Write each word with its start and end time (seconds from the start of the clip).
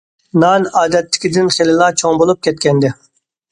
نان 0.43 0.65
ئادەتتىكىدىن 0.81 1.53
خېلىلا 1.57 1.91
چوڭ 2.01 2.19
بولۇپ 2.25 2.43
كەتكەنىدى. 2.51 2.95